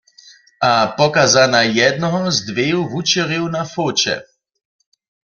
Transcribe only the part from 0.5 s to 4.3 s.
A pokaza na jednoho z dweju wučerjow na foće.